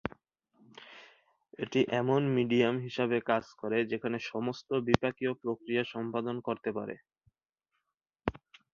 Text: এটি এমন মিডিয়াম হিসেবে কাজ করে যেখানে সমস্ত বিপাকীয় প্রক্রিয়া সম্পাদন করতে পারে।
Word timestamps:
এটি 1.59 1.79
এমন 1.99 2.21
মিডিয়াম 2.35 2.75
হিসেবে 2.85 3.17
কাজ 3.29 3.45
করে 3.61 3.77
যেখানে 3.91 4.17
সমস্ত 4.31 4.69
বিপাকীয় 4.87 5.31
প্রক্রিয়া 5.41 5.83
সম্পাদন 5.93 6.35
করতে 6.47 6.69
পারে। 6.77 6.95